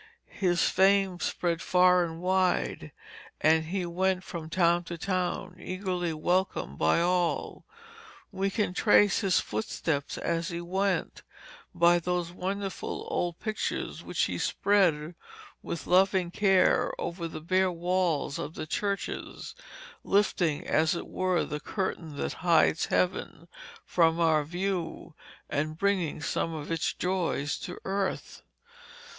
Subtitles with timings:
[0.31, 2.91] His fame spread far and wide,
[3.39, 7.65] and he went from town to town eagerly welcomed by all.
[8.31, 11.21] We can trace his footsteps as he went,
[11.75, 15.13] by those wonderful old pictures which he spread
[15.61, 19.53] with loving care over the bare walls of the churches,
[20.03, 23.47] lifting, as it were, the curtain that hides Heaven
[23.85, 25.13] from our view
[25.47, 28.41] and bringing some of its joys to earth.